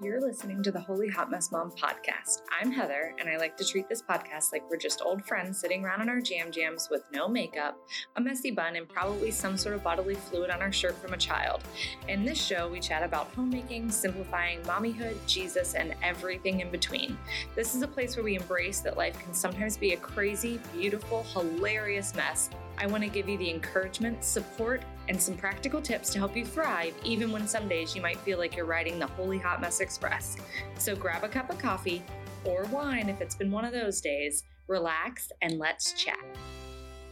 You're 0.00 0.20
listening 0.20 0.62
to 0.62 0.70
the 0.70 0.78
Holy 0.78 1.08
Hot 1.08 1.28
Mess 1.28 1.50
Mom 1.50 1.72
podcast. 1.72 2.42
I'm 2.60 2.70
Heather, 2.70 3.16
and 3.18 3.28
I 3.28 3.36
like 3.36 3.56
to 3.56 3.64
treat 3.64 3.88
this 3.88 4.00
podcast 4.00 4.52
like 4.52 4.62
we're 4.70 4.76
just 4.76 5.02
old 5.04 5.24
friends 5.26 5.58
sitting 5.58 5.84
around 5.84 6.02
in 6.02 6.08
our 6.08 6.20
jam 6.20 6.52
jams 6.52 6.86
with 6.88 7.02
no 7.12 7.26
makeup, 7.26 7.76
a 8.14 8.20
messy 8.20 8.52
bun, 8.52 8.76
and 8.76 8.88
probably 8.88 9.32
some 9.32 9.56
sort 9.56 9.74
of 9.74 9.82
bodily 9.82 10.14
fluid 10.14 10.50
on 10.50 10.62
our 10.62 10.70
shirt 10.70 10.94
from 11.02 11.14
a 11.14 11.16
child. 11.16 11.64
In 12.06 12.24
this 12.24 12.40
show, 12.40 12.68
we 12.68 12.78
chat 12.78 13.02
about 13.02 13.32
homemaking, 13.34 13.90
simplifying, 13.90 14.62
mommyhood, 14.62 15.16
Jesus, 15.26 15.74
and 15.74 15.96
everything 16.00 16.60
in 16.60 16.70
between. 16.70 17.18
This 17.56 17.74
is 17.74 17.82
a 17.82 17.88
place 17.88 18.14
where 18.14 18.24
we 18.24 18.36
embrace 18.36 18.78
that 18.82 18.96
life 18.96 19.18
can 19.18 19.34
sometimes 19.34 19.76
be 19.76 19.94
a 19.94 19.96
crazy, 19.96 20.60
beautiful, 20.72 21.24
hilarious 21.24 22.14
mess. 22.14 22.50
I 22.80 22.86
want 22.86 23.02
to 23.02 23.10
give 23.10 23.28
you 23.28 23.36
the 23.36 23.50
encouragement, 23.50 24.22
support, 24.22 24.84
and 25.08 25.20
some 25.20 25.36
practical 25.36 25.80
tips 25.80 26.10
to 26.10 26.18
help 26.18 26.36
you 26.36 26.44
thrive, 26.44 26.94
even 27.04 27.32
when 27.32 27.48
some 27.48 27.68
days 27.68 27.96
you 27.96 28.02
might 28.02 28.18
feel 28.18 28.38
like 28.38 28.56
you're 28.56 28.66
riding 28.66 28.98
the 28.98 29.06
Holy 29.06 29.38
Hot 29.38 29.60
Mess 29.60 29.80
Express. 29.80 30.36
So 30.78 30.94
grab 30.94 31.24
a 31.24 31.28
cup 31.28 31.50
of 31.50 31.58
coffee 31.58 32.02
or 32.44 32.64
wine 32.66 33.08
if 33.08 33.20
it's 33.20 33.34
been 33.34 33.50
one 33.50 33.64
of 33.64 33.72
those 33.72 34.00
days, 34.00 34.44
relax, 34.68 35.30
and 35.42 35.58
let's 35.58 35.92
chat. 35.92 36.18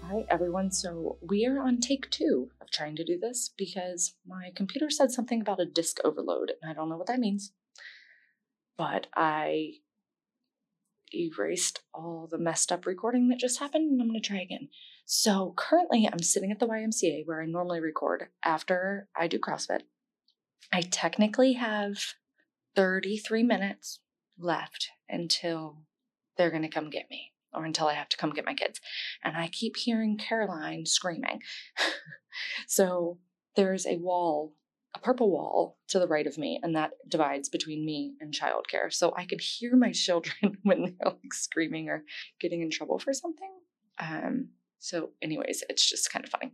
All 0.02 0.16
right, 0.16 0.26
everyone. 0.30 0.70
So 0.70 1.18
we 1.20 1.46
are 1.46 1.58
on 1.58 1.80
take 1.80 2.10
two 2.10 2.50
of 2.60 2.70
trying 2.70 2.96
to 2.96 3.04
do 3.04 3.18
this 3.18 3.50
because 3.56 4.14
my 4.26 4.50
computer 4.54 4.88
said 4.88 5.10
something 5.10 5.40
about 5.40 5.60
a 5.60 5.66
disk 5.66 5.98
overload, 6.04 6.52
and 6.62 6.70
I 6.70 6.74
don't 6.74 6.88
know 6.88 6.96
what 6.96 7.08
that 7.08 7.18
means. 7.18 7.52
But 8.78 9.08
I 9.16 9.72
erased 11.12 11.80
all 11.94 12.28
the 12.30 12.38
messed 12.38 12.70
up 12.70 12.86
recording 12.86 13.28
that 13.28 13.40
just 13.40 13.58
happened, 13.58 13.90
and 13.90 14.00
I'm 14.00 14.08
going 14.08 14.20
to 14.20 14.28
try 14.28 14.40
again. 14.40 14.68
So 15.08 15.54
currently, 15.56 16.08
I'm 16.12 16.18
sitting 16.18 16.50
at 16.50 16.58
the 16.58 16.66
YMCA 16.66 17.26
where 17.26 17.40
I 17.40 17.46
normally 17.46 17.80
record 17.80 18.26
after 18.44 19.08
I 19.16 19.28
do 19.28 19.38
CrossFit. 19.38 19.82
I 20.72 20.80
technically 20.80 21.52
have 21.52 21.98
33 22.74 23.44
minutes 23.44 24.00
left 24.36 24.90
until 25.08 25.82
they're 26.36 26.50
going 26.50 26.62
to 26.62 26.68
come 26.68 26.90
get 26.90 27.08
me 27.08 27.30
or 27.54 27.64
until 27.64 27.86
I 27.86 27.94
have 27.94 28.08
to 28.10 28.16
come 28.16 28.30
get 28.30 28.44
my 28.44 28.54
kids. 28.54 28.80
And 29.22 29.36
I 29.36 29.46
keep 29.46 29.76
hearing 29.76 30.18
Caroline 30.18 30.86
screaming. 30.86 31.40
so 32.66 33.18
there's 33.54 33.86
a 33.86 33.98
wall, 33.98 34.54
a 34.92 34.98
purple 34.98 35.30
wall 35.30 35.78
to 35.86 36.00
the 36.00 36.08
right 36.08 36.26
of 36.26 36.36
me, 36.36 36.58
and 36.64 36.74
that 36.74 36.90
divides 37.08 37.48
between 37.48 37.86
me 37.86 38.14
and 38.20 38.34
childcare. 38.34 38.92
So 38.92 39.14
I 39.16 39.24
could 39.24 39.40
hear 39.40 39.76
my 39.76 39.92
children 39.94 40.58
when 40.64 40.82
they're 40.82 41.12
like 41.12 41.32
screaming 41.32 41.88
or 41.88 42.02
getting 42.40 42.60
in 42.60 42.70
trouble 42.70 42.98
for 42.98 43.12
something. 43.12 43.52
Um, 44.00 44.48
so, 44.78 45.10
anyways, 45.22 45.64
it's 45.68 45.88
just 45.88 46.12
kind 46.12 46.24
of 46.24 46.30
funny. 46.30 46.52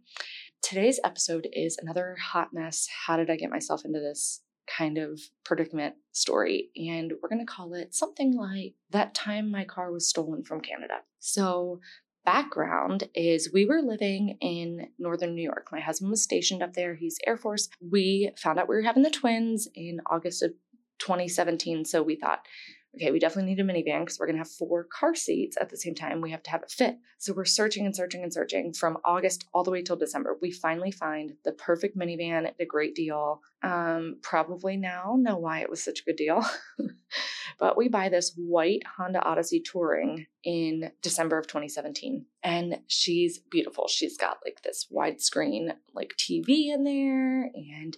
Today's 0.63 1.01
episode 1.05 1.49
is 1.53 1.79
another 1.81 2.17
hot 2.21 2.49
mess. 2.53 2.89
How 3.07 3.17
did 3.17 3.31
I 3.31 3.37
get 3.37 3.51
myself 3.51 3.85
into 3.85 3.99
this 4.01 4.43
kind 4.67 4.99
of 4.99 5.21
predicament 5.45 5.97
story? 6.13 6.71
And 6.77 7.13
we're 7.21 7.29
going 7.29 7.45
to 7.45 7.53
call 7.53 7.75
it 7.75 7.95
something 7.95 8.37
like 8.37 8.75
That 8.91 9.15
Time 9.15 9.51
My 9.51 9.65
Car 9.65 9.91
Was 9.93 10.09
Stolen 10.09 10.45
from 10.45 10.61
Canada. 10.61 11.01
So, 11.19 11.81
background 12.25 13.09
is 13.15 13.53
we 13.53 13.67
were 13.67 13.83
living 13.83 14.39
in 14.41 14.89
northern 14.99 15.35
New 15.35 15.43
York. 15.43 15.69
My 15.73 15.81
husband 15.81 16.11
was 16.11 16.23
stationed 16.23 16.63
up 16.63 16.75
there. 16.75 16.95
He's 16.95 17.19
Air 17.27 17.37
Force. 17.37 17.69
We 17.81 18.31
found 18.37 18.59
out 18.59 18.69
we 18.69 18.77
were 18.77 18.83
having 18.83 19.03
the 19.03 19.11
twins 19.11 19.69
in 19.75 20.01
August 20.09 20.43
of 20.43 20.53
2017. 21.01 21.85
So 21.85 22.03
we 22.03 22.17
thought, 22.17 22.47
okay, 22.95 23.11
we 23.11 23.19
definitely 23.19 23.55
need 23.55 23.61
a 23.61 23.65
minivan 23.65 24.01
because 24.01 24.19
we're 24.19 24.27
going 24.27 24.37
to 24.37 24.43
have 24.43 24.51
four 24.51 24.85
car 24.85 25.15
seats 25.15 25.57
at 25.61 25.71
the 25.71 25.77
same 25.77 25.95
time. 25.95 26.21
We 26.21 26.31
have 26.31 26.43
to 26.43 26.51
have 26.51 26.63
it 26.63 26.71
fit. 26.71 26.97
So 27.19 27.33
we're 27.33 27.45
searching 27.45 27.87
and 27.87 27.97
searching 27.97 28.23
and 28.23 28.33
searching 28.33 28.73
from 28.73 28.99
August 29.05 29.47
all 29.55 29.65
the 29.65 29.71
way 29.71 29.83
till 29.83 29.97
December. 29.97 30.37
We 30.43 30.51
finally 30.51 30.91
find 30.91 31.33
the 31.45 31.53
perfect 31.53 31.97
minivan 31.97 32.47
at 32.47 32.57
a 32.61 32.67
great 32.67 32.95
deal. 32.95 33.41
Um, 33.63 34.17
probably 34.23 34.77
now 34.77 35.17
know 35.19 35.39
why 35.39 35.61
it 35.61 35.71
was 35.71 35.83
such 35.83 36.01
a 36.01 36.05
good 36.05 36.17
deal. 36.17 36.45
but 37.59 37.77
we 37.77 37.89
buy 37.89 38.09
this 38.09 38.35
white 38.37 38.83
Honda 38.99 39.23
Odyssey 39.23 39.61
Touring 39.61 40.27
in 40.45 40.91
December 41.01 41.39
of 41.39 41.47
2017. 41.47 42.27
And 42.45 42.81
she's 42.89 43.39
beautiful. 43.39 43.87
She's 43.89 44.17
got 44.17 44.39
like 44.45 44.63
this 44.63 44.89
widescreen 44.93 45.75
like 45.95 46.15
TV 46.19 46.73
in 46.73 46.85
there 46.85 47.51
and 47.55 47.97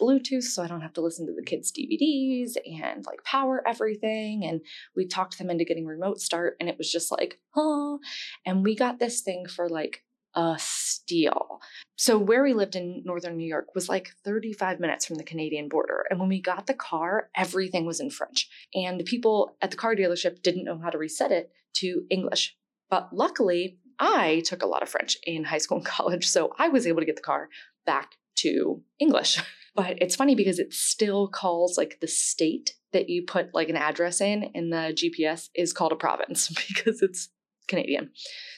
Bluetooth 0.00 0.42
so 0.42 0.62
I 0.62 0.66
don't 0.66 0.80
have 0.80 0.92
to 0.94 1.00
listen 1.00 1.26
to 1.26 1.34
the 1.34 1.44
kids' 1.44 1.72
DVDs 1.72 2.56
and 2.66 3.04
like 3.06 3.22
power 3.24 3.62
everything. 3.66 4.44
And 4.44 4.60
we 4.96 5.06
talked 5.06 5.38
them 5.38 5.50
into 5.50 5.64
getting 5.64 5.86
remote 5.86 6.20
start, 6.20 6.56
and 6.60 6.68
it 6.68 6.78
was 6.78 6.90
just 6.90 7.10
like, 7.10 7.38
oh. 7.56 8.00
And 8.44 8.64
we 8.64 8.74
got 8.74 8.98
this 8.98 9.20
thing 9.20 9.46
for 9.46 9.68
like 9.68 10.02
a 10.34 10.56
steal. 10.58 11.60
So, 11.96 12.18
where 12.18 12.42
we 12.42 12.54
lived 12.54 12.74
in 12.74 13.02
northern 13.04 13.36
New 13.36 13.46
York 13.46 13.68
was 13.74 13.88
like 13.88 14.10
35 14.24 14.80
minutes 14.80 15.06
from 15.06 15.16
the 15.16 15.24
Canadian 15.24 15.68
border. 15.68 16.04
And 16.10 16.18
when 16.18 16.28
we 16.28 16.40
got 16.40 16.66
the 16.66 16.74
car, 16.74 17.30
everything 17.36 17.86
was 17.86 18.00
in 18.00 18.10
French. 18.10 18.48
And 18.74 18.98
the 18.98 19.04
people 19.04 19.56
at 19.62 19.70
the 19.70 19.76
car 19.76 19.94
dealership 19.94 20.42
didn't 20.42 20.64
know 20.64 20.80
how 20.82 20.90
to 20.90 20.98
reset 20.98 21.30
it 21.30 21.52
to 21.74 22.04
English. 22.10 22.56
But 22.90 23.10
luckily, 23.12 23.78
I 23.98 24.42
took 24.44 24.62
a 24.62 24.66
lot 24.66 24.82
of 24.82 24.88
French 24.88 25.16
in 25.24 25.44
high 25.44 25.58
school 25.58 25.78
and 25.78 25.86
college. 25.98 26.26
So, 26.26 26.52
I 26.58 26.68
was 26.68 26.86
able 26.86 27.00
to 27.00 27.06
get 27.06 27.16
the 27.16 27.22
car 27.22 27.48
back 27.86 28.12
to 28.36 28.82
English. 28.98 29.40
But 29.76 30.00
it's 30.00 30.14
funny 30.14 30.36
because 30.36 30.60
it 30.60 30.72
still 30.72 31.26
calls 31.26 31.76
like 31.76 31.98
the 32.00 32.06
state 32.06 32.76
that 32.92 33.08
you 33.08 33.24
put 33.26 33.52
like 33.52 33.68
an 33.68 33.76
address 33.76 34.20
in 34.20 34.44
in 34.54 34.70
the 34.70 34.94
GPS 34.94 35.48
is 35.52 35.72
called 35.72 35.90
a 35.90 35.96
province 35.96 36.48
because 36.68 37.02
it's 37.02 37.28
Canadian. 37.66 38.10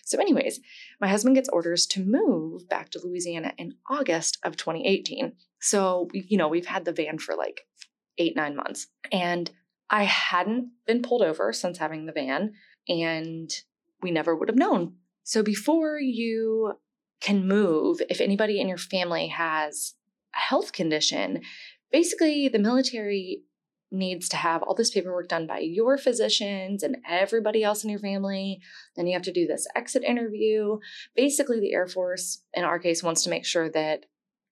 So, 0.04 0.18
anyways, 0.18 0.60
my 1.00 1.08
husband 1.08 1.36
gets 1.36 1.48
orders 1.48 1.86
to 1.86 2.04
move 2.04 2.68
back 2.68 2.90
to 2.90 3.00
Louisiana 3.02 3.52
in 3.56 3.76
August 3.88 4.38
of 4.42 4.56
2018. 4.56 5.32
So, 5.60 6.08
you 6.12 6.36
know, 6.36 6.48
we've 6.48 6.66
had 6.66 6.84
the 6.84 6.92
van 6.92 7.18
for 7.18 7.34
like 7.34 7.62
eight, 8.18 8.36
nine 8.36 8.56
months. 8.56 8.86
And 9.10 9.50
I 9.90 10.04
hadn't 10.04 10.70
been 10.86 11.02
pulled 11.02 11.22
over 11.22 11.52
since 11.52 11.78
having 11.78 12.06
the 12.06 12.12
van, 12.12 12.54
and 12.88 13.50
we 14.02 14.10
never 14.10 14.34
would 14.34 14.48
have 14.48 14.58
known. 14.58 14.94
So, 15.26 15.42
before 15.42 15.98
you 15.98 16.74
can 17.20 17.48
move, 17.48 18.00
if 18.08 18.20
anybody 18.20 18.60
in 18.60 18.68
your 18.68 18.78
family 18.78 19.26
has 19.26 19.94
a 20.32 20.38
health 20.38 20.70
condition, 20.72 21.42
basically 21.90 22.46
the 22.46 22.60
military 22.60 23.42
needs 23.90 24.28
to 24.28 24.36
have 24.36 24.62
all 24.62 24.76
this 24.76 24.92
paperwork 24.92 25.26
done 25.28 25.48
by 25.48 25.58
your 25.58 25.98
physicians 25.98 26.84
and 26.84 26.98
everybody 27.08 27.64
else 27.64 27.82
in 27.82 27.90
your 27.90 27.98
family. 27.98 28.60
Then 28.94 29.08
you 29.08 29.14
have 29.14 29.22
to 29.22 29.32
do 29.32 29.48
this 29.48 29.66
exit 29.74 30.04
interview. 30.04 30.78
Basically, 31.16 31.58
the 31.58 31.72
Air 31.72 31.88
Force, 31.88 32.44
in 32.54 32.62
our 32.62 32.78
case, 32.78 33.02
wants 33.02 33.24
to 33.24 33.30
make 33.30 33.44
sure 33.44 33.68
that 33.70 34.06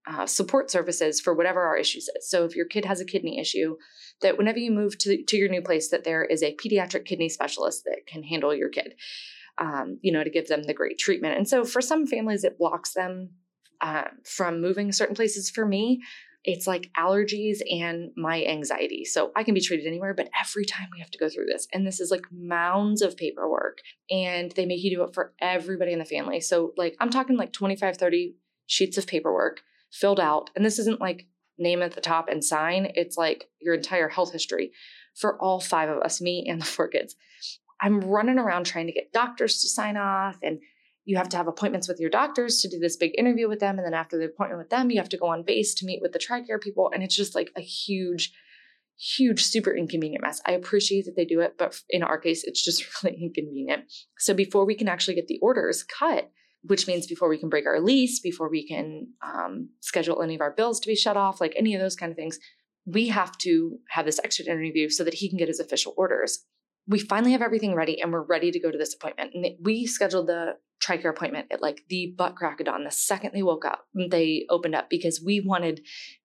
uh, 0.09 0.27
support 0.27 0.73
services 0.73 1.21
for 1.21 1.35
whatever 1.35 1.63
our 1.63 1.77
issues 1.77 2.09
is. 2.17 2.29
So 2.29 2.45
if 2.45 2.57
your 2.57 2.67
kid 2.67 2.85
has 2.85 3.01
a 3.01 3.07
kidney 3.07 3.39
issue, 3.39 3.77
that 4.23 4.39
whenever 4.39 4.59
you 4.59 4.73
move 4.73 4.99
to, 4.99 5.23
to 5.23 5.37
your 5.37 5.49
new 5.49 5.63
place, 5.63 5.89
that 5.91 6.03
there 6.03 6.25
is 6.25 6.43
a 6.43 6.57
pediatric 6.57 7.05
kidney 7.05 7.29
specialist 7.29 7.85
that 7.85 8.09
can 8.09 8.25
handle 8.25 8.53
your 8.53 8.71
kid, 8.71 8.97
um, 9.59 9.99
you 10.03 10.13
know, 10.13 10.25
to 10.25 10.31
give 10.31 10.49
them 10.49 10.65
the 10.65 10.75
great 10.75 10.99
treatment. 10.99 11.37
And 11.37 11.49
so 11.49 11.65
for 11.65 11.81
some 11.81 12.07
families, 12.07 12.45
it 12.45 12.59
blocks 12.59 12.95
them 12.95 13.31
uh, 13.81 14.05
from 14.25 14.61
moving 14.61 14.93
certain 14.93 15.15
places 15.15 15.51
for 15.51 15.67
me 15.67 16.01
it's 16.45 16.67
like 16.67 16.91
allergies 16.99 17.61
and 17.71 18.11
my 18.17 18.45
anxiety. 18.45 19.05
So 19.05 19.33
I 19.35 19.43
can 19.45 19.55
be 19.55 19.63
treated 19.63 19.87
anywhere, 19.87 20.13
but 20.13 20.29
every 20.39 20.67
time 20.67 20.89
we 20.93 21.01
have 21.01 21.11
to 21.11 21.19
go 21.19 21.29
through 21.29 21.47
this, 21.47 21.67
and 21.73 21.87
this 21.87 22.01
is 22.01 22.11
like 22.11 22.27
mounds 22.31 23.01
of 23.01 23.17
paperwork, 23.17 23.79
and 24.11 24.53
they 24.53 24.67
make 24.67 24.85
you 24.85 24.95
do 24.95 25.03
it 25.05 25.15
for 25.15 25.33
everybody 25.41 25.93
in 25.93 25.99
the 25.99 26.05
family. 26.05 26.41
So, 26.41 26.73
like, 26.77 26.97
I'm 27.01 27.11
talking 27.11 27.37
like 27.37 27.53
25, 27.53 27.97
30 27.97 28.35
sheets 28.67 28.99
of 28.99 29.07
paperwork 29.07 29.63
filled 29.91 30.21
out. 30.21 30.51
And 30.55 30.65
this 30.65 30.79
isn't 30.79 31.01
like 31.01 31.27
name 31.57 31.83
at 31.83 31.93
the 31.93 32.01
top 32.01 32.29
and 32.29 32.45
sign, 32.45 32.93
it's 32.95 33.17
like 33.17 33.49
your 33.61 33.75
entire 33.75 34.09
health 34.09 34.33
history 34.33 34.73
for 35.15 35.41
all 35.43 35.61
five 35.61 35.89
of 35.89 36.03
us, 36.03 36.21
me 36.21 36.45
and 36.47 36.61
the 36.61 36.67
four 36.67 36.89
kids. 36.89 37.17
I'm 37.85 38.01
running 38.01 38.39
around 38.39 38.65
trying 38.65 38.87
to 38.87 38.95
get 38.95 39.13
doctors 39.13 39.61
to 39.61 39.69
sign 39.69 39.99
off 39.99 40.39
and 40.43 40.59
you 41.05 41.19
have 41.19 41.29
to 41.29 41.37
have 41.37 41.49
appointments 41.49 41.87
with 41.87 42.01
your 42.01 42.09
doctors 42.09 42.63
to 42.63 42.69
do 42.69 42.79
this 42.79 42.97
big 42.97 43.13
interview 43.19 43.47
with 43.47 43.61
them. 43.61 43.77
And 43.77 43.85
then 43.85 43.93
after 43.93 44.17
the 44.17 44.25
appointment 44.25 44.59
with 44.59 44.71
them, 44.71 44.91
you 44.91 44.97
have 44.97 45.11
to 45.11 45.19
go 45.19 45.27
on 45.27 45.43
base 45.43 45.75
to 45.75 45.87
meet 45.87 46.01
with 46.01 46.13
the 46.13 46.19
TRICARE 46.19 46.63
people. 46.63 46.91
And 46.95 47.03
it's 47.03 47.15
just 47.15 47.35
like 47.35 47.53
a 47.59 47.61
huge, 47.61 48.33
huge, 48.99 49.45
super 49.45 49.71
inconvenient 49.71 50.25
mess. 50.25 50.41
I 50.47 50.53
appreciate 50.53 51.05
that 51.05 51.15
they 51.15 51.27
do 51.27 51.41
it, 51.41 51.57
but 51.59 51.79
in 51.91 52.03
our 52.03 52.17
case, 52.17 52.43
it's 52.43 52.65
just 52.65 52.87
really 53.05 53.19
inconvenient. 53.23 53.85
So 54.19 54.33
before 54.33 54.65
we 54.65 54.75
can 54.75 54.89
actually 54.89 55.17
get 55.17 55.29
the 55.29 55.39
orders 55.43 55.83
cut, 55.85 56.31
which 56.63 56.87
means 56.87 57.07
before 57.07 57.29
we 57.29 57.37
can 57.37 57.51
break 57.51 57.67
our 57.67 57.81
lease, 57.81 58.19
before 58.19 58.49
we 58.49 58.67
can 58.67 59.09
um, 59.23 59.69
schedule 59.81 60.23
any 60.23 60.37
of 60.37 60.41
our 60.41 60.53
bills 60.53 60.81
to 60.81 60.87
be 60.87 60.97
shut 60.97 61.19
off, 61.19 61.39
like 61.39 61.53
any 61.55 61.75
of 61.75 61.83
those 61.83 61.97
kind 61.97 62.11
of 62.11 62.17
things, 62.17 62.39
we 62.87 63.09
have 63.09 63.37
to 63.39 63.77
have 63.91 64.07
this 64.07 64.21
extra 64.25 64.47
interview 64.47 64.89
so 64.89 65.05
that 65.05 65.13
he 65.13 65.29
can 65.29 65.37
get 65.37 65.49
his 65.49 65.61
official 65.61 65.93
orders. 65.99 66.47
We 66.87 66.99
finally 66.99 67.33
have 67.33 67.43
everything 67.43 67.75
ready 67.75 68.01
and 68.01 68.13
we're 68.13 68.23
ready 68.23 68.51
to 68.51 68.61
go 68.61 68.71
to 68.71 68.79
this 68.79 68.95
appointment. 68.95 69.33
And 69.35 69.47
we 69.63 69.87
scheduled 69.87 70.27
the 70.27 70.57
TRICARE 70.83 71.11
appointment 71.11 71.47
at 71.51 71.63
like 71.63 71.83
the 71.89 72.15
butt 72.17 72.37
crack 72.37 72.61
of 72.61 72.67
dawn. 72.67 72.85
The 72.85 72.91
second 72.91 73.33
they 73.33 73.43
woke 73.43 73.65
up, 73.65 73.87
mm, 73.97 74.11
they 74.11 74.47
opened 74.51 74.75
up 74.75 74.91
because 74.91 75.23
we 75.25 75.41
wanted 75.41 75.81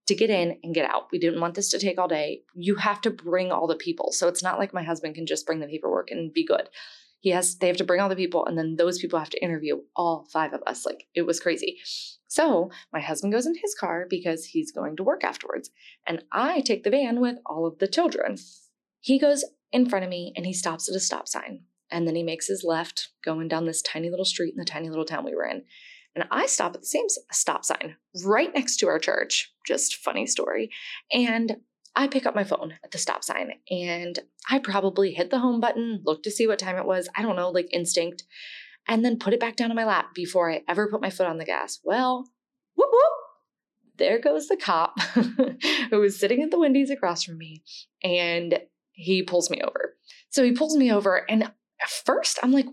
to 0.08 0.16
get 0.16 0.30
in 0.30 0.60
and 0.64 0.76
get 0.76 0.90
out. 0.90 1.08
We 1.12 1.20
didn't 1.20 1.40
want 1.40 1.54
this 1.54 1.70
to 1.70 1.80
take 1.80 1.98
all 1.98 2.08
day. 2.08 2.42
You 2.54 2.76
have 2.76 3.00
to 3.02 3.10
bring 3.10 3.52
all 3.52 3.68
the 3.68 3.76
people. 3.76 4.12
So 4.12 4.28
it's 4.28 4.44
not 4.44 4.60
like 4.60 4.74
my 4.74 4.84
husband 4.84 5.16
can 5.16 5.26
just 5.26 5.46
bring 5.46 5.60
the 5.60 5.68
paperwork 5.68 6.12
and 6.12 6.34
be 6.34 6.46
good. 6.46 6.70
He 7.22 7.32
has 7.32 7.58
they 7.58 7.68
have 7.68 7.78
to 7.78 7.84
bring 7.84 8.00
all 8.00 8.10
the 8.10 8.16
people 8.16 8.46
and 8.46 8.58
then 8.58 8.76
those 8.78 9.00
people 9.00 9.20
have 9.20 9.30
to 9.30 9.44
interview 9.44 9.82
all 9.96 10.26
five 10.32 10.54
of 10.54 10.62
us. 10.66 10.86
Like 10.86 11.06
it 11.14 11.24
was 11.24 11.40
crazy. 11.40 11.78
So 12.28 12.70
my 12.94 13.00
husband 13.00 13.34
goes 13.34 13.46
in 13.46 13.56
his 13.62 13.76
car 13.76 14.08
because 14.10 14.46
he's 14.46 14.72
going 14.72 14.96
to 14.98 15.04
work 15.04 15.24
afterwards, 15.24 15.72
and 16.06 16.24
I 16.32 16.62
take 16.62 16.84
the 16.84 16.92
van 16.92 17.20
with 17.20 17.38
all 17.46 17.66
of 17.66 17.80
the 17.80 17.88
children. 17.88 18.38
He 19.02 19.18
goes 19.18 19.44
in 19.72 19.90
front 19.90 20.04
of 20.04 20.10
me 20.10 20.34
and 20.36 20.46
he 20.46 20.54
stops 20.54 20.90
at 20.90 20.96
a 20.96 21.00
stop 21.00 21.28
sign. 21.28 21.62
And 21.92 22.08
then 22.08 22.16
he 22.16 22.24
makes 22.24 22.48
his 22.48 22.64
left 22.64 23.10
going 23.24 23.48
down 23.48 23.66
this 23.66 23.82
tiny 23.82 24.10
little 24.10 24.26
street 24.26 24.54
in 24.54 24.60
the 24.60 24.66
tiny 24.66 24.90
little 24.90 25.06
town 25.06 25.26
we 25.26 25.36
were 25.36 25.46
in. 25.46 25.64
And 26.16 26.26
I 26.32 26.46
stop 26.48 26.76
at 26.76 26.82
the 26.82 26.88
same 26.88 27.06
stop 27.32 27.66
sign 27.66 27.96
right 28.26 28.54
next 28.54 28.78
to 28.78 28.88
our 28.88 29.00
church. 29.00 29.52
Just 29.66 29.96
funny 29.96 30.26
story. 30.26 30.70
And 31.12 31.58
I 31.96 32.08
pick 32.08 32.26
up 32.26 32.36
my 32.36 32.44
phone 32.44 32.76
at 32.84 32.92
the 32.92 32.98
stop 32.98 33.24
sign 33.24 33.54
and 33.70 34.20
I 34.50 34.60
probably 34.60 35.14
hit 35.14 35.32
the 35.32 35.40
home 35.40 35.60
button, 35.60 36.02
looked 36.04 36.24
to 36.24 36.32
see 36.32 36.48
what 36.48 36.60
time 36.60 36.78
it 36.78 36.86
was. 36.86 37.10
I 37.16 37.22
don't 37.22 37.36
know, 37.36 37.50
like 37.50 37.68
instinct, 37.72 38.24
and 38.88 39.04
then 39.04 39.20
put 39.20 39.34
it 39.34 39.40
back 39.40 39.56
down 39.56 39.70
on 39.70 39.76
my 39.76 39.86
lap 39.86 40.14
before 40.14 40.52
I 40.52 40.64
ever 40.68 40.90
put 40.90 41.02
my 41.02 41.10
foot 41.10 41.28
on 41.28 41.38
the 41.38 41.46
gas. 41.46 41.80
Well, 41.84 42.30
whoop 42.76 42.90
whoop. 42.92 43.98
There 43.98 44.20
goes 44.20 44.48
the 44.48 44.58
cop 44.58 45.00
who 45.90 46.00
was 46.00 46.20
sitting 46.20 46.42
at 46.42 46.52
the 46.52 46.60
Wendy's 46.60 46.90
across 46.90 47.24
from 47.24 47.38
me 47.38 47.64
and 48.04 48.60
he 49.00 49.24
pulls 49.24 49.50
me 49.50 49.62
over. 49.62 49.96
So 50.30 50.44
he 50.44 50.52
pulls 50.52 50.76
me 50.76 50.92
over, 50.92 51.30
and 51.30 51.44
at 51.44 51.90
first 52.06 52.38
I'm 52.44 52.52
like, 52.52 52.68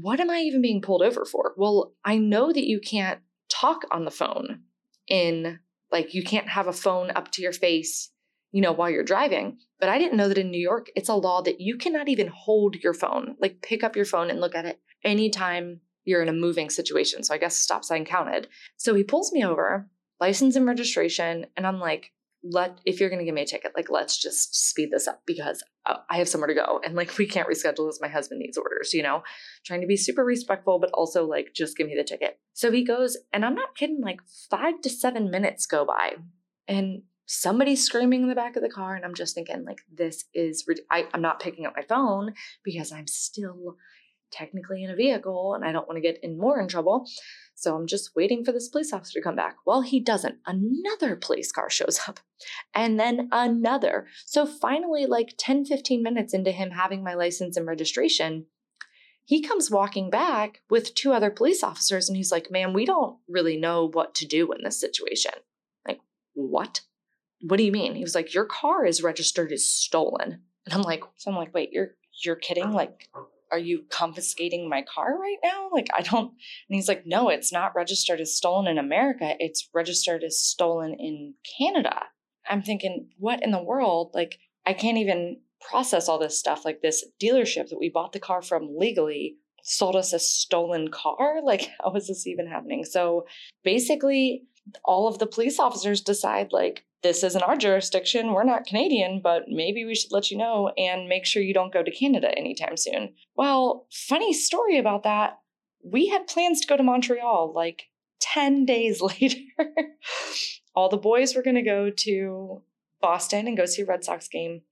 what 0.00 0.20
am 0.20 0.30
I 0.30 0.38
even 0.40 0.62
being 0.62 0.80
pulled 0.80 1.02
over 1.02 1.24
for? 1.24 1.54
Well, 1.56 1.94
I 2.04 2.16
know 2.16 2.52
that 2.52 2.68
you 2.68 2.80
can't 2.80 3.20
talk 3.48 3.82
on 3.90 4.04
the 4.04 4.10
phone 4.10 4.60
in 5.08 5.58
like 5.90 6.14
you 6.14 6.22
can't 6.22 6.48
have 6.48 6.66
a 6.66 6.72
phone 6.72 7.10
up 7.14 7.30
to 7.32 7.42
your 7.42 7.52
face, 7.52 8.10
you 8.52 8.60
know, 8.60 8.72
while 8.72 8.90
you're 8.90 9.04
driving. 9.04 9.58
But 9.80 9.88
I 9.88 9.98
didn't 9.98 10.16
know 10.16 10.28
that 10.28 10.38
in 10.38 10.50
New 10.50 10.60
York, 10.60 10.88
it's 10.96 11.08
a 11.08 11.14
law 11.14 11.42
that 11.42 11.60
you 11.60 11.76
cannot 11.76 12.08
even 12.08 12.28
hold 12.28 12.76
your 12.76 12.94
phone, 12.94 13.36
like 13.40 13.62
pick 13.62 13.84
up 13.84 13.96
your 13.96 14.04
phone 14.04 14.30
and 14.30 14.40
look 14.40 14.54
at 14.54 14.64
it 14.64 14.80
anytime 15.02 15.80
you're 16.04 16.22
in 16.22 16.28
a 16.28 16.32
moving 16.32 16.70
situation. 16.70 17.22
So 17.24 17.34
I 17.34 17.38
guess 17.38 17.56
stop 17.56 17.84
sign 17.84 18.04
counted. 18.04 18.48
So 18.76 18.94
he 18.94 19.04
pulls 19.04 19.32
me 19.32 19.44
over, 19.44 19.88
license 20.20 20.56
and 20.56 20.66
registration, 20.66 21.46
and 21.56 21.66
I'm 21.66 21.80
like, 21.80 22.12
let 22.44 22.78
if 22.84 23.00
you're 23.00 23.08
going 23.08 23.18
to 23.18 23.24
give 23.24 23.34
me 23.34 23.42
a 23.42 23.46
ticket 23.46 23.72
like 23.74 23.90
let's 23.90 24.18
just 24.18 24.54
speed 24.54 24.90
this 24.92 25.08
up 25.08 25.22
because 25.26 25.64
uh, 25.86 25.96
i 26.10 26.18
have 26.18 26.28
somewhere 26.28 26.48
to 26.48 26.54
go 26.54 26.80
and 26.84 26.94
like 26.94 27.16
we 27.18 27.26
can't 27.26 27.48
reschedule 27.48 27.88
this 27.88 28.00
my 28.00 28.08
husband 28.08 28.40
needs 28.40 28.58
orders 28.58 28.92
you 28.92 29.02
know? 29.02 29.22
Trying 29.64 29.80
to 29.80 29.86
be 29.86 29.96
super 29.96 30.24
respectful 30.24 30.78
but 30.78 30.90
also 30.92 31.26
like 31.26 31.52
just 31.54 31.76
give 31.76 31.86
me 31.86 31.94
the 31.96 32.04
ticket. 32.04 32.38
So 32.52 32.70
he 32.70 32.84
goes 32.84 33.16
and 33.32 33.44
i'm 33.44 33.54
not 33.54 33.74
kidding 33.76 34.00
like 34.00 34.20
five 34.50 34.80
to 34.82 34.90
seven 34.90 35.30
minutes 35.30 35.66
go 35.66 35.84
by 35.84 36.16
and 36.68 37.02
somebody's 37.26 37.84
screaming 37.84 38.22
in 38.22 38.28
the 38.28 38.34
back 38.34 38.56
of 38.56 38.62
the 38.62 38.68
car 38.68 38.94
and 38.94 39.04
i'm 39.04 39.14
just 39.14 39.34
thinking 39.34 39.64
like 39.64 39.80
this 39.92 40.24
is 40.34 40.66
I, 40.90 41.06
i'm 41.14 41.22
not 41.22 41.40
picking 41.40 41.64
up 41.64 41.74
my 41.76 41.82
phone 41.82 42.34
because 42.62 42.92
i'm 42.92 43.06
still 43.06 43.76
technically 44.34 44.82
in 44.82 44.90
a 44.90 44.96
vehicle 44.96 45.54
and 45.54 45.64
i 45.64 45.72
don't 45.72 45.86
want 45.86 45.96
to 45.96 46.02
get 46.02 46.18
in 46.22 46.38
more 46.38 46.60
in 46.60 46.68
trouble 46.68 47.06
so 47.54 47.76
I'm 47.76 47.86
just 47.86 48.16
waiting 48.16 48.44
for 48.44 48.52
this 48.52 48.68
police 48.68 48.92
officer 48.92 49.20
to 49.20 49.22
come 49.22 49.36
back. 49.36 49.56
Well, 49.64 49.82
he 49.82 50.00
doesn't. 50.00 50.38
Another 50.46 51.16
police 51.16 51.52
car 51.52 51.70
shows 51.70 52.00
up, 52.08 52.20
and 52.74 52.98
then 52.98 53.28
another. 53.32 54.06
So 54.26 54.44
finally, 54.44 55.06
like 55.06 55.34
10, 55.38 55.64
15 55.64 56.02
minutes 56.02 56.34
into 56.34 56.50
him 56.50 56.72
having 56.72 57.02
my 57.02 57.14
license 57.14 57.56
and 57.56 57.66
registration, 57.66 58.46
he 59.24 59.40
comes 59.40 59.70
walking 59.70 60.10
back 60.10 60.60
with 60.68 60.94
two 60.94 61.12
other 61.12 61.30
police 61.30 61.62
officers, 61.62 62.08
and 62.08 62.16
he's 62.16 62.32
like, 62.32 62.50
"Man, 62.50 62.72
we 62.72 62.84
don't 62.84 63.18
really 63.28 63.56
know 63.56 63.88
what 63.88 64.14
to 64.16 64.26
do 64.26 64.52
in 64.52 64.62
this 64.64 64.78
situation. 64.78 65.32
Like, 65.86 66.00
what? 66.34 66.82
What 67.40 67.56
do 67.58 67.62
you 67.62 67.72
mean? 67.72 67.94
He 67.94 68.02
was 68.02 68.14
like, 68.14 68.34
Your 68.34 68.46
car 68.46 68.84
is 68.84 69.02
registered 69.02 69.52
as 69.52 69.68
stolen. 69.68 70.42
And 70.64 70.74
I'm 70.74 70.82
like, 70.82 71.04
so 71.16 71.30
I'm 71.30 71.36
like, 71.36 71.54
wait, 71.54 71.70
you're 71.72 71.94
you're 72.22 72.36
kidding? 72.36 72.72
Like, 72.72 73.08
are 73.50 73.58
you 73.58 73.84
confiscating 73.90 74.68
my 74.68 74.82
car 74.82 75.18
right 75.18 75.38
now? 75.42 75.68
Like, 75.72 75.88
I 75.96 76.02
don't. 76.02 76.28
And 76.28 76.76
he's 76.76 76.88
like, 76.88 77.04
no, 77.06 77.28
it's 77.28 77.52
not 77.52 77.74
registered 77.74 78.20
as 78.20 78.36
stolen 78.36 78.66
in 78.66 78.78
America. 78.78 79.34
It's 79.38 79.68
registered 79.72 80.24
as 80.24 80.40
stolen 80.40 80.94
in 80.98 81.34
Canada. 81.58 82.04
I'm 82.48 82.62
thinking, 82.62 83.08
what 83.18 83.42
in 83.42 83.50
the 83.50 83.62
world? 83.62 84.10
Like, 84.14 84.38
I 84.66 84.72
can't 84.72 84.98
even 84.98 85.40
process 85.60 86.08
all 86.08 86.18
this 86.18 86.38
stuff. 86.38 86.64
Like, 86.64 86.80
this 86.82 87.04
dealership 87.22 87.68
that 87.68 87.78
we 87.78 87.88
bought 87.88 88.12
the 88.12 88.20
car 88.20 88.42
from 88.42 88.76
legally 88.76 89.36
sold 89.62 89.96
us 89.96 90.12
a 90.12 90.18
stolen 90.18 90.88
car. 90.88 91.40
Like, 91.44 91.68
how 91.82 91.94
is 91.94 92.08
this 92.08 92.26
even 92.26 92.46
happening? 92.46 92.84
So 92.84 93.26
basically, 93.62 94.44
all 94.84 95.06
of 95.06 95.18
the 95.18 95.26
police 95.26 95.58
officers 95.58 96.00
decide, 96.00 96.48
like, 96.52 96.84
this 97.04 97.22
isn't 97.22 97.42
our 97.42 97.56
jurisdiction. 97.56 98.32
We're 98.32 98.44
not 98.44 98.66
Canadian, 98.66 99.20
but 99.22 99.44
maybe 99.46 99.84
we 99.84 99.94
should 99.94 100.10
let 100.10 100.30
you 100.30 100.38
know 100.38 100.72
and 100.78 101.06
make 101.06 101.26
sure 101.26 101.42
you 101.42 101.52
don't 101.52 101.72
go 101.72 101.82
to 101.82 101.90
Canada 101.90 102.36
anytime 102.36 102.78
soon. 102.78 103.12
Well, 103.36 103.86
funny 103.92 104.32
story 104.32 104.78
about 104.78 105.02
that. 105.02 105.38
We 105.84 106.08
had 106.08 106.26
plans 106.26 106.62
to 106.62 106.66
go 106.66 106.78
to 106.78 106.82
Montreal 106.82 107.52
like 107.54 107.88
10 108.20 108.64
days 108.64 109.02
later. 109.02 109.38
All 110.74 110.88
the 110.88 110.96
boys 110.96 111.36
were 111.36 111.42
going 111.42 111.56
to 111.56 111.62
go 111.62 111.90
to 111.90 112.62
Boston 113.02 113.46
and 113.46 113.56
go 113.56 113.66
see 113.66 113.82
a 113.82 113.86
Red 113.86 114.02
Sox 114.02 114.26
game. 114.26 114.62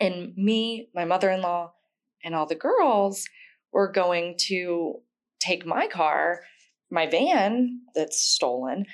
And 0.00 0.36
me, 0.36 0.88
my 0.92 1.04
mother 1.04 1.30
in 1.30 1.40
law, 1.40 1.72
and 2.24 2.34
all 2.34 2.46
the 2.46 2.56
girls 2.56 3.26
were 3.72 3.92
going 3.92 4.34
to 4.48 4.96
take 5.38 5.64
my 5.64 5.86
car, 5.86 6.40
my 6.90 7.06
van 7.06 7.82
that's 7.94 8.18
stolen, 8.18 8.86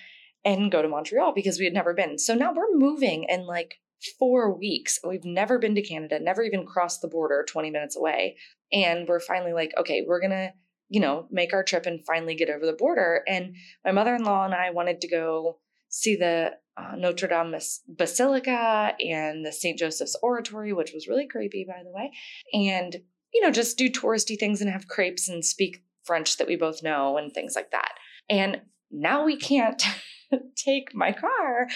and 0.44 0.72
go 0.72 0.82
to 0.82 0.88
Montreal 0.88 1.32
because 1.34 1.58
we 1.58 1.64
had 1.64 1.74
never 1.74 1.94
been. 1.94 2.18
So 2.18 2.34
now 2.34 2.52
we're 2.52 2.76
moving 2.76 3.26
in 3.28 3.46
like 3.46 3.76
four 4.18 4.56
weeks. 4.56 4.98
We've 5.06 5.24
never 5.24 5.58
been 5.58 5.74
to 5.74 5.82
Canada, 5.82 6.18
never 6.20 6.42
even 6.42 6.66
crossed 6.66 7.02
the 7.02 7.08
border 7.08 7.44
20 7.48 7.70
minutes 7.70 7.96
away. 7.96 8.36
And 8.72 9.06
we're 9.06 9.20
finally 9.20 9.52
like, 9.52 9.72
okay, 9.78 10.04
we're 10.06 10.20
going 10.20 10.30
to, 10.30 10.52
you 10.88 11.00
know, 11.00 11.26
make 11.30 11.52
our 11.52 11.62
trip 11.62 11.86
and 11.86 12.04
finally 12.06 12.34
get 12.34 12.50
over 12.50 12.64
the 12.64 12.72
border. 12.72 13.22
And 13.28 13.54
my 13.84 13.92
mother 13.92 14.14
in 14.14 14.24
law 14.24 14.44
and 14.44 14.54
I 14.54 14.70
wanted 14.70 15.00
to 15.02 15.08
go 15.08 15.58
see 15.88 16.16
the 16.16 16.52
uh, 16.76 16.94
Notre 16.96 17.28
Dame 17.28 17.56
Basilica 17.88 18.94
and 19.00 19.44
the 19.44 19.52
St. 19.52 19.78
Joseph's 19.78 20.16
Oratory, 20.22 20.72
which 20.72 20.92
was 20.92 21.08
really 21.08 21.26
creepy, 21.26 21.66
by 21.68 21.82
the 21.82 21.90
way. 21.90 22.12
And, 22.54 22.96
you 23.34 23.42
know, 23.42 23.50
just 23.50 23.76
do 23.76 23.90
touristy 23.90 24.38
things 24.38 24.60
and 24.60 24.70
have 24.70 24.88
crepes 24.88 25.28
and 25.28 25.44
speak 25.44 25.82
French 26.04 26.38
that 26.38 26.46
we 26.46 26.56
both 26.56 26.82
know 26.82 27.18
and 27.18 27.32
things 27.32 27.54
like 27.54 27.72
that. 27.72 27.92
And 28.28 28.62
now 28.90 29.24
we 29.24 29.36
can't 29.36 29.82
take 30.56 30.94
my 30.94 31.12
car. 31.12 31.68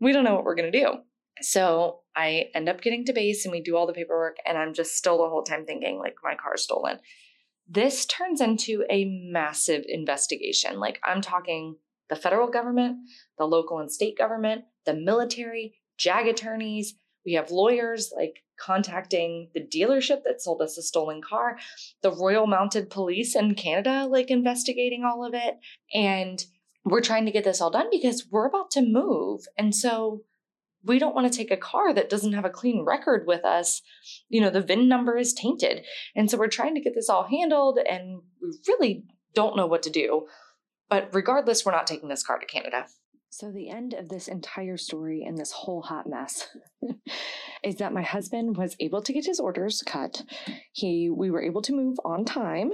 We 0.00 0.12
don't 0.12 0.24
know 0.24 0.34
what 0.34 0.44
we're 0.44 0.54
going 0.54 0.72
to 0.72 0.78
do. 0.78 0.94
So 1.40 2.00
I 2.16 2.46
end 2.54 2.68
up 2.68 2.80
getting 2.80 3.04
to 3.06 3.12
base 3.12 3.44
and 3.44 3.52
we 3.52 3.60
do 3.60 3.76
all 3.76 3.86
the 3.86 3.92
paperwork, 3.92 4.36
and 4.46 4.56
I'm 4.56 4.74
just 4.74 4.96
still 4.96 5.18
the 5.18 5.28
whole 5.28 5.42
time 5.42 5.66
thinking, 5.66 5.98
like, 5.98 6.14
my 6.22 6.34
car's 6.34 6.62
stolen. 6.62 6.98
This 7.68 8.06
turns 8.06 8.40
into 8.40 8.84
a 8.90 9.04
massive 9.30 9.84
investigation. 9.88 10.78
Like, 10.78 11.00
I'm 11.04 11.20
talking 11.20 11.76
the 12.08 12.16
federal 12.16 12.48
government, 12.48 12.98
the 13.38 13.46
local 13.46 13.78
and 13.78 13.90
state 13.90 14.18
government, 14.18 14.64
the 14.84 14.94
military, 14.94 15.74
JAG 15.98 16.28
attorneys. 16.28 16.94
We 17.24 17.32
have 17.34 17.50
lawyers 17.50 18.12
like 18.14 18.42
contacting 18.60 19.50
the 19.54 19.66
dealership 19.66 20.22
that 20.24 20.40
sold 20.40 20.60
us 20.60 20.78
a 20.78 20.82
stolen 20.82 21.22
car, 21.22 21.58
the 22.02 22.12
Royal 22.12 22.46
Mounted 22.46 22.90
Police 22.90 23.34
in 23.34 23.54
Canada, 23.54 24.06
like 24.06 24.30
investigating 24.30 25.04
all 25.04 25.24
of 25.24 25.34
it. 25.34 25.56
And 25.92 26.44
we're 26.84 27.00
trying 27.00 27.26
to 27.26 27.32
get 27.32 27.44
this 27.44 27.60
all 27.60 27.70
done 27.70 27.88
because 27.90 28.26
we're 28.30 28.46
about 28.46 28.70
to 28.72 28.82
move. 28.82 29.42
And 29.56 29.74
so 29.74 30.22
we 30.84 30.98
don't 30.98 31.14
want 31.14 31.30
to 31.30 31.36
take 31.36 31.50
a 31.50 31.56
car 31.56 31.94
that 31.94 32.10
doesn't 32.10 32.34
have 32.34 32.44
a 32.44 32.50
clean 32.50 32.84
record 32.84 33.26
with 33.26 33.44
us. 33.44 33.80
You 34.28 34.40
know, 34.40 34.50
the 34.50 34.60
VIN 34.60 34.86
number 34.88 35.16
is 35.16 35.32
tainted. 35.32 35.84
And 36.14 36.30
so 36.30 36.36
we're 36.36 36.48
trying 36.48 36.74
to 36.74 36.80
get 36.80 36.94
this 36.94 37.08
all 37.08 37.24
handled 37.24 37.78
and 37.78 38.20
we 38.40 38.58
really 38.68 39.04
don't 39.34 39.56
know 39.56 39.66
what 39.66 39.82
to 39.84 39.90
do. 39.90 40.26
But 40.90 41.08
regardless, 41.12 41.64
we're 41.64 41.72
not 41.72 41.86
taking 41.86 42.08
this 42.08 42.22
car 42.22 42.38
to 42.38 42.46
Canada. 42.46 42.86
So, 43.30 43.50
the 43.50 43.68
end 43.68 43.94
of 43.94 44.10
this 44.10 44.28
entire 44.28 44.76
story 44.76 45.24
and 45.26 45.36
this 45.36 45.50
whole 45.50 45.82
hot 45.82 46.06
mess 46.06 46.46
is 47.64 47.74
that 47.76 47.92
my 47.92 48.02
husband 48.02 48.56
was 48.56 48.76
able 48.78 49.02
to 49.02 49.12
get 49.12 49.26
his 49.26 49.40
orders 49.40 49.82
cut. 49.84 50.22
He, 50.70 51.10
we 51.10 51.32
were 51.32 51.42
able 51.42 51.60
to 51.62 51.72
move 51.72 51.96
on 52.04 52.24
time. 52.24 52.70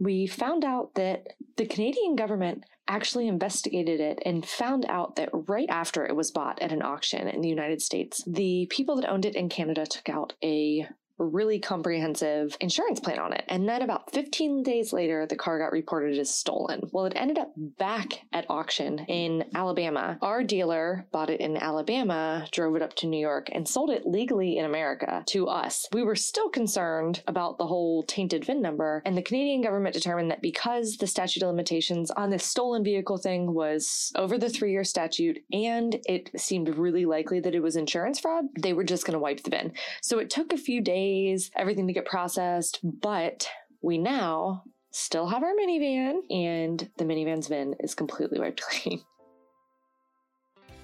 We 0.00 0.26
found 0.26 0.64
out 0.64 0.94
that 0.94 1.34
the 1.56 1.66
Canadian 1.66 2.16
government 2.16 2.64
actually 2.88 3.28
investigated 3.28 4.00
it 4.00 4.18
and 4.24 4.44
found 4.44 4.84
out 4.88 5.14
that 5.16 5.28
right 5.32 5.68
after 5.68 6.04
it 6.04 6.16
was 6.16 6.32
bought 6.32 6.60
at 6.60 6.72
an 6.72 6.82
auction 6.82 7.28
in 7.28 7.40
the 7.40 7.48
United 7.48 7.80
States, 7.80 8.24
the 8.26 8.66
people 8.70 8.96
that 8.96 9.08
owned 9.08 9.26
it 9.26 9.36
in 9.36 9.48
Canada 9.48 9.86
took 9.86 10.08
out 10.08 10.32
a 10.42 10.88
really 11.20 11.58
comprehensive 11.58 12.56
insurance 12.60 13.00
plan 13.00 13.18
on 13.18 13.32
it. 13.32 13.44
And 13.48 13.68
then 13.68 13.82
about 13.82 14.12
15 14.12 14.62
days 14.62 14.92
later, 14.92 15.26
the 15.26 15.36
car 15.36 15.58
got 15.58 15.72
reported 15.72 16.18
as 16.18 16.34
stolen. 16.34 16.88
Well, 16.92 17.06
it 17.06 17.12
ended 17.16 17.38
up 17.38 17.52
back 17.56 18.22
at 18.32 18.46
auction 18.48 19.00
in 19.00 19.44
Alabama. 19.54 20.18
Our 20.22 20.42
dealer 20.42 21.06
bought 21.12 21.30
it 21.30 21.40
in 21.40 21.56
Alabama, 21.56 22.46
drove 22.50 22.76
it 22.76 22.82
up 22.82 22.94
to 22.96 23.06
New 23.06 23.20
York, 23.20 23.48
and 23.52 23.68
sold 23.68 23.90
it 23.90 24.06
legally 24.06 24.58
in 24.58 24.64
America 24.64 25.22
to 25.28 25.48
us. 25.48 25.86
We 25.92 26.02
were 26.02 26.16
still 26.16 26.48
concerned 26.48 27.22
about 27.26 27.58
the 27.58 27.66
whole 27.66 28.02
tainted 28.04 28.44
VIN 28.44 28.62
number, 28.62 29.02
and 29.04 29.16
the 29.16 29.22
Canadian 29.22 29.62
government 29.62 29.94
determined 29.94 30.30
that 30.30 30.42
because 30.42 30.96
the 30.96 31.06
statute 31.06 31.42
of 31.42 31.48
limitations 31.48 32.10
on 32.10 32.30
this 32.30 32.44
stolen 32.44 32.82
vehicle 32.82 33.18
thing 33.18 33.52
was 33.52 34.12
over 34.16 34.38
the 34.38 34.48
three 34.48 34.72
year 34.72 34.84
statute 34.84 35.42
and 35.52 36.00
it 36.06 36.30
seemed 36.36 36.68
really 36.76 37.04
likely 37.04 37.40
that 37.40 37.54
it 37.54 37.62
was 37.62 37.76
insurance 37.76 38.18
fraud, 38.18 38.46
they 38.58 38.72
were 38.72 38.84
just 38.84 39.04
going 39.04 39.12
to 39.12 39.18
wipe 39.18 39.42
the 39.42 39.50
VIN. 39.50 39.72
So 40.00 40.18
it 40.18 40.30
took 40.30 40.52
a 40.52 40.58
few 40.58 40.80
days 40.80 41.09
days, 41.10 41.50
everything 41.56 41.86
to 41.86 41.92
get 41.92 42.06
processed. 42.06 42.80
But 42.82 43.48
we 43.82 43.98
now 43.98 44.64
still 44.90 45.28
have 45.28 45.42
our 45.42 45.52
minivan, 45.54 46.20
and 46.30 46.88
the 46.96 47.04
minivan's 47.04 47.48
VIN 47.48 47.76
is 47.80 47.94
completely 47.94 48.40
wiped 48.40 48.60
clean. 48.68 49.02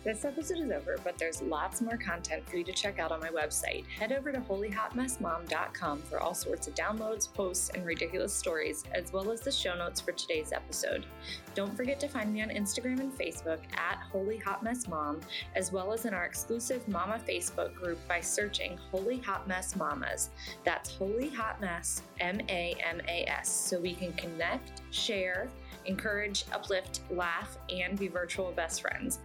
This 0.06 0.24
episode 0.24 0.58
is 0.58 0.70
over, 0.70 0.98
but 1.02 1.18
there's 1.18 1.42
lots 1.42 1.80
more 1.80 1.96
content 1.96 2.48
for 2.48 2.56
you 2.56 2.62
to 2.62 2.72
check 2.72 3.00
out 3.00 3.10
on 3.10 3.18
my 3.18 3.30
website. 3.30 3.84
Head 3.88 4.12
over 4.12 4.30
to 4.30 4.38
holyhotmessmom.com 4.38 6.02
for 6.02 6.20
all 6.20 6.32
sorts 6.32 6.68
of 6.68 6.76
downloads, 6.76 7.34
posts, 7.34 7.70
and 7.74 7.84
ridiculous 7.84 8.32
stories, 8.32 8.84
as 8.94 9.12
well 9.12 9.32
as 9.32 9.40
the 9.40 9.50
show 9.50 9.76
notes 9.76 10.00
for 10.00 10.12
today's 10.12 10.52
episode. 10.52 11.06
Don't 11.56 11.76
forget 11.76 11.98
to 11.98 12.06
find 12.06 12.32
me 12.32 12.40
on 12.40 12.50
Instagram 12.50 13.00
and 13.00 13.18
Facebook 13.18 13.58
at 13.76 13.98
Holy 14.12 14.36
Hot 14.36 14.62
Mess 14.62 14.86
Mom, 14.86 15.18
as 15.56 15.72
well 15.72 15.92
as 15.92 16.04
in 16.04 16.14
our 16.14 16.24
exclusive 16.24 16.86
Mama 16.86 17.18
Facebook 17.28 17.74
group 17.74 17.98
by 18.06 18.20
searching 18.20 18.78
Holy 18.92 19.18
Hot 19.18 19.48
Mess 19.48 19.74
Mamas. 19.74 20.30
That's 20.62 20.94
Holy 20.94 21.30
Hot 21.30 21.60
Mess, 21.60 22.02
M 22.20 22.40
A 22.48 22.76
M 22.78 23.00
A 23.08 23.24
S, 23.28 23.48
so 23.48 23.80
we 23.80 23.92
can 23.92 24.12
connect, 24.12 24.82
share, 24.92 25.48
encourage, 25.84 26.44
uplift, 26.52 27.00
laugh, 27.10 27.58
and 27.70 27.98
be 27.98 28.06
virtual 28.06 28.52
best 28.52 28.82
friends. 28.82 29.18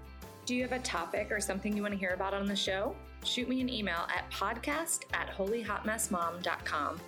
Do 0.46 0.56
you 0.56 0.64
have 0.64 0.72
a 0.72 0.80
topic 0.80 1.32
or 1.32 1.40
something 1.40 1.76
you 1.76 1.84
want 1.84 1.94
to 1.94 2.00
hear 2.00 2.12
about 2.12 2.34
on 2.34 2.46
the 2.46 2.56
show? 2.56 2.96
Shoot 3.24 3.48
me 3.48 3.62
an 3.62 3.70
email 3.70 4.08
at 4.16 4.30
podcast 4.32 5.02
at 5.14 5.30
holyhotmessmom.com. 5.30 7.00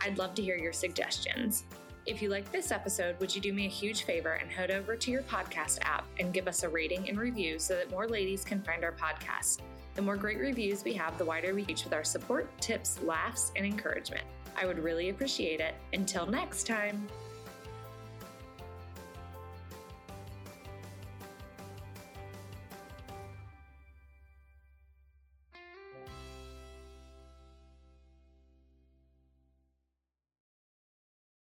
I'd 0.00 0.18
love 0.18 0.34
to 0.34 0.42
hear 0.42 0.56
your 0.56 0.72
suggestions. 0.72 1.64
If 2.06 2.20
you 2.20 2.28
like 2.28 2.50
this 2.50 2.72
episode, 2.72 3.20
would 3.20 3.32
you 3.34 3.40
do 3.40 3.52
me 3.52 3.66
a 3.66 3.70
huge 3.70 4.02
favor 4.02 4.32
and 4.32 4.50
head 4.50 4.70
over 4.72 4.96
to 4.96 5.10
your 5.10 5.22
podcast 5.22 5.78
app 5.82 6.04
and 6.18 6.32
give 6.32 6.48
us 6.48 6.64
a 6.64 6.68
rating 6.68 7.08
and 7.08 7.18
review 7.18 7.58
so 7.58 7.76
that 7.76 7.90
more 7.90 8.08
ladies 8.08 8.42
can 8.44 8.60
find 8.62 8.82
our 8.82 8.92
podcast? 8.92 9.60
The 9.94 10.02
more 10.02 10.16
great 10.16 10.38
reviews 10.38 10.82
we 10.82 10.94
have, 10.94 11.16
the 11.18 11.24
wider 11.24 11.54
we 11.54 11.62
reach 11.64 11.84
with 11.84 11.92
our 11.92 12.04
support, 12.04 12.50
tips, 12.60 13.00
laughs, 13.02 13.52
and 13.54 13.64
encouragement. 13.64 14.24
I 14.60 14.66
would 14.66 14.78
really 14.78 15.10
appreciate 15.10 15.60
it. 15.60 15.74
Until 15.92 16.26
next 16.26 16.66
time. 16.66 17.06